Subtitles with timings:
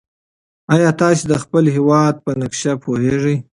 [0.73, 3.37] ایا تاسي د خپل هېواد په نقشه پوهېږئ؟